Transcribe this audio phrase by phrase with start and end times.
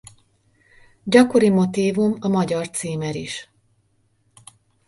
[1.03, 3.49] Gyakori motívum a magyar címer is.